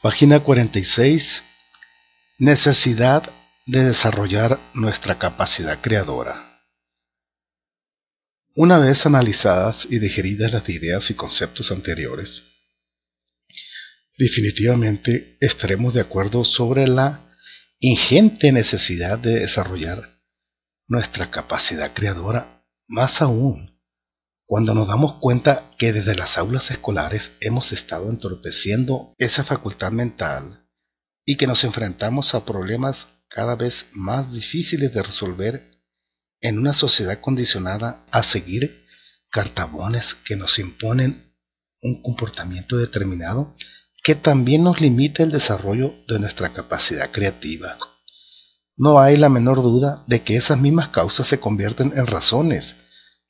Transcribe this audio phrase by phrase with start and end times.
[0.00, 1.42] Página 46.
[2.38, 3.32] Necesidad
[3.66, 6.62] de desarrollar nuestra capacidad creadora.
[8.54, 12.44] Una vez analizadas y digeridas las ideas y conceptos anteriores,
[14.16, 17.34] definitivamente estaremos de acuerdo sobre la
[17.80, 20.20] ingente necesidad de desarrollar
[20.86, 23.77] nuestra capacidad creadora, más aún
[24.48, 30.64] cuando nos damos cuenta que desde las aulas escolares hemos estado entorpeciendo esa facultad mental
[31.26, 35.82] y que nos enfrentamos a problemas cada vez más difíciles de resolver
[36.40, 38.86] en una sociedad condicionada a seguir
[39.30, 41.34] cartabones que nos imponen
[41.82, 43.54] un comportamiento determinado
[44.02, 47.76] que también nos limita el desarrollo de nuestra capacidad creativa.
[48.78, 52.76] No hay la menor duda de que esas mismas causas se convierten en razones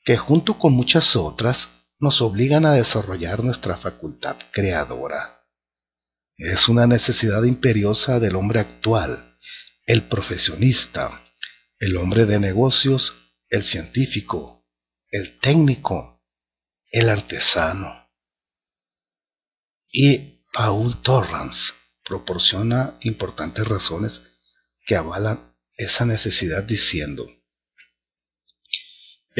[0.05, 5.47] que junto con muchas otras nos obligan a desarrollar nuestra facultad creadora.
[6.37, 9.37] Es una necesidad imperiosa del hombre actual,
[9.87, 11.25] el profesionista,
[11.79, 13.17] el hombre de negocios,
[13.49, 14.67] el científico,
[15.11, 16.23] el técnico,
[16.91, 18.09] el artesano.
[19.91, 21.73] Y Paul Torrance
[22.05, 24.23] proporciona importantes razones
[24.87, 27.27] que avalan esa necesidad diciendo,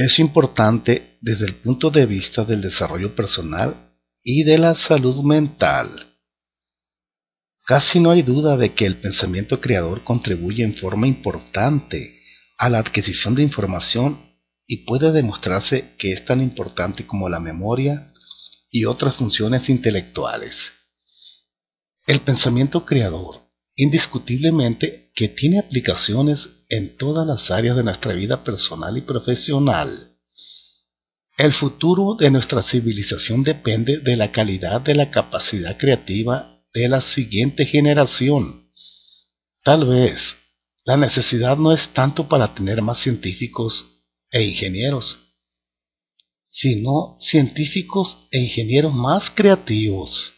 [0.05, 6.17] es importante desde el punto de vista del desarrollo personal y de la salud mental.
[7.65, 12.23] Casi no hay duda de que el pensamiento creador contribuye en forma importante
[12.59, 14.37] a la adquisición de información
[14.69, 18.13] y puede demostrarse que es tan importante como la memoria
[18.71, 20.71] y otras funciones intelectuales.
[22.07, 23.48] El pensamiento creador
[23.79, 30.17] indiscutiblemente que tiene aplicaciones en todas las áreas de nuestra vida personal y profesional.
[31.39, 37.01] El futuro de nuestra civilización depende de la calidad de la capacidad creativa de la
[37.01, 38.69] siguiente generación.
[39.63, 40.37] Tal vez
[40.85, 44.03] la necesidad no es tanto para tener más científicos
[44.33, 45.21] e ingenieros,
[46.49, 50.33] sino científicos e ingenieros más creativos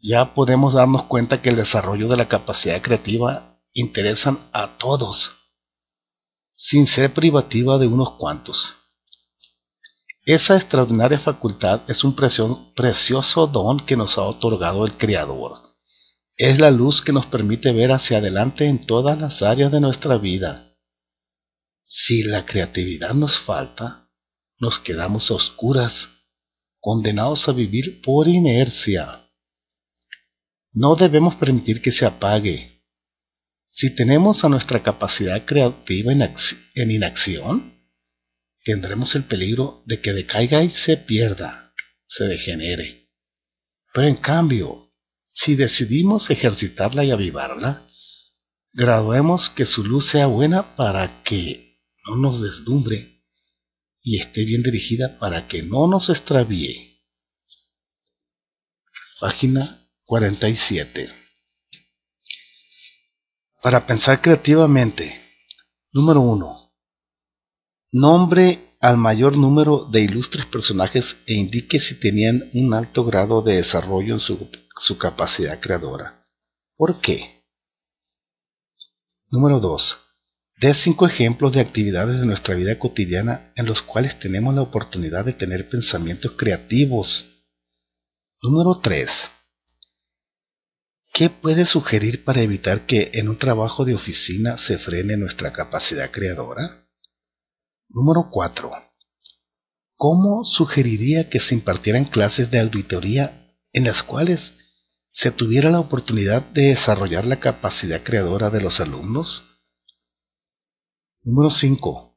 [0.00, 5.36] ya podemos darnos cuenta que el desarrollo de la capacidad creativa interesan a todos,
[6.54, 8.74] sin ser privativa de unos cuantos.
[10.24, 15.74] Esa extraordinaria facultad es un precioso don que nos ha otorgado el Creador.
[16.36, 20.18] Es la luz que nos permite ver hacia adelante en todas las áreas de nuestra
[20.18, 20.76] vida.
[21.84, 24.10] Si la creatividad nos falta,
[24.58, 26.08] nos quedamos a oscuras,
[26.78, 29.27] condenados a vivir por inercia.
[30.80, 32.84] No debemos permitir que se apague.
[33.70, 37.74] Si tenemos a nuestra capacidad creativa en, inacción,
[38.62, 41.74] tendremos el peligro de que decaiga y se pierda,
[42.06, 43.08] se degenere.
[43.92, 44.92] Pero en cambio,
[45.32, 47.90] si decidimos ejercitarla y avivarla,
[48.72, 53.24] graduemos que su luz sea buena para que no nos deslumbre
[54.00, 57.02] y esté bien dirigida para que no nos extravíe.
[59.18, 61.10] Página 47.
[63.62, 65.20] Para pensar creativamente.
[65.92, 66.72] Número 1.
[67.92, 73.56] Nombre al mayor número de ilustres personajes e indique si tenían un alto grado de
[73.56, 76.26] desarrollo en su, capacidad creadora.
[76.74, 77.44] ¿Por qué?
[79.30, 79.98] Número 2.
[80.56, 85.26] De cinco ejemplos de actividades de nuestra vida cotidiana en los cuales tenemos la oportunidad
[85.26, 87.44] de tener pensamientos creativos.
[88.40, 89.32] Número 3.
[91.18, 96.12] ¿Qué puede sugerir para evitar que en un trabajo de oficina se frene nuestra capacidad
[96.12, 96.86] creadora?
[97.88, 98.70] Número 4.
[99.96, 104.56] ¿Cómo sugeriría que se impartieran clases de auditoría en las cuales
[105.10, 109.42] se tuviera la oportunidad de desarrollar la capacidad creadora de los alumnos?
[111.24, 112.16] Número 5.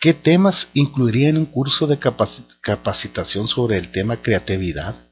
[0.00, 5.08] ¿Qué temas incluiría en un curso de capacitación sobre el tema creatividad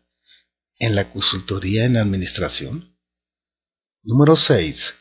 [0.80, 2.95] en la consultoría en administración?
[4.08, 4.94] Número 6.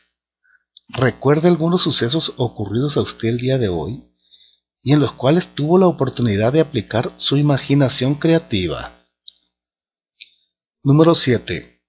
[0.88, 4.02] Recuerde algunos sucesos ocurridos a usted el día de hoy
[4.82, 9.06] y en los cuales tuvo la oportunidad de aplicar su imaginación creativa.
[10.82, 11.84] Número 7.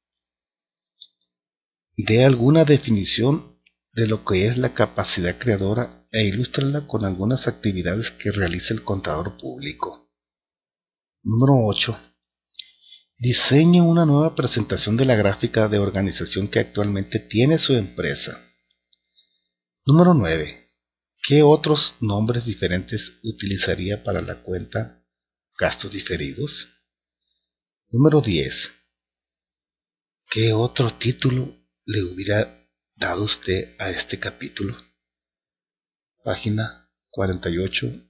[1.98, 8.12] Dé alguna definición de lo que es la capacidad creadora e ilústrala con algunas actividades
[8.12, 10.08] que realiza el contador público.
[11.24, 11.98] Número 8.
[13.20, 18.40] Diseñe una nueva presentación de la gráfica de organización que actualmente tiene su empresa.
[19.88, 20.72] Número 9.
[21.24, 25.04] ¿Qué otros nombres diferentes utilizaría para la cuenta
[25.58, 26.68] gastos diferidos?
[27.90, 28.72] Número 10.
[30.30, 34.78] ¿Qué otro título le hubiera dado usted a este capítulo?
[36.24, 38.07] Página 48